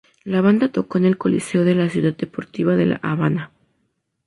La 0.23 0.41
banda 0.41 0.67
tocó 0.71 0.97
en 0.97 1.05
el 1.05 1.19
Coliseo 1.19 1.63
de 1.63 1.75
la 1.75 1.87
Ciudad 1.87 2.17
Deportiva 2.17 2.75
de 2.75 2.87
La 2.87 2.95
Habana. 3.03 3.51